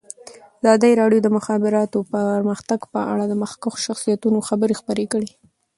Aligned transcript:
ازادي 0.61 0.91
راډیو 1.01 1.21
د 1.23 1.23
د 1.25 1.29
مخابراتو 1.37 1.97
پرمختګ 2.13 2.79
په 2.93 2.99
اړه 3.11 3.23
د 3.27 3.33
مخکښو 3.41 3.83
شخصیتونو 3.87 4.37
خبرې 4.49 4.75
خپرې 4.79 5.05
کړي. 5.13 5.29